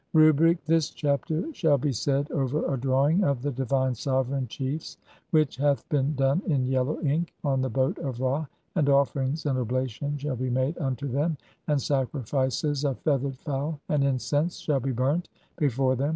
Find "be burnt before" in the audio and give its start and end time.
14.79-15.95